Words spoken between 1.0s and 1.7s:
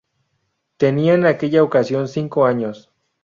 en aquella